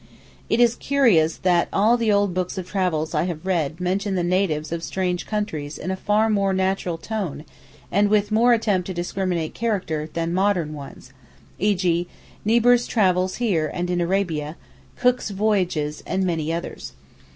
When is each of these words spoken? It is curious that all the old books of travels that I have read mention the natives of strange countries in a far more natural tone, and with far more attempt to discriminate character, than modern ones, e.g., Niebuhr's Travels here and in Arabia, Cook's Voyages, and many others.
It 0.49 0.59
is 0.59 0.73
curious 0.73 1.37
that 1.37 1.67
all 1.71 1.95
the 1.95 2.11
old 2.11 2.33
books 2.33 2.57
of 2.57 2.67
travels 2.67 3.11
that 3.11 3.19
I 3.19 3.23
have 3.25 3.45
read 3.45 3.79
mention 3.79 4.15
the 4.15 4.23
natives 4.23 4.71
of 4.71 4.81
strange 4.81 5.27
countries 5.27 5.77
in 5.77 5.91
a 5.91 5.95
far 5.95 6.27
more 6.27 6.53
natural 6.53 6.97
tone, 6.97 7.45
and 7.91 8.09
with 8.09 8.29
far 8.29 8.35
more 8.35 8.53
attempt 8.53 8.87
to 8.87 8.95
discriminate 8.95 9.53
character, 9.53 10.09
than 10.11 10.33
modern 10.33 10.73
ones, 10.73 11.13
e.g., 11.59 12.07
Niebuhr's 12.43 12.87
Travels 12.87 13.35
here 13.35 13.69
and 13.71 13.91
in 13.91 14.01
Arabia, 14.01 14.55
Cook's 14.97 15.29
Voyages, 15.29 16.01
and 16.07 16.23
many 16.23 16.51
others. 16.51 16.93